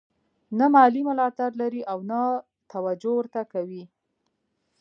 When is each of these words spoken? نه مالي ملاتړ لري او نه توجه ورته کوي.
نه 0.57 0.65
مالي 0.73 1.01
ملاتړ 1.09 1.51
لري 1.61 1.81
او 1.91 1.99
نه 2.09 2.19
توجه 2.71 3.11
ورته 3.15 3.41
کوي. 3.53 3.83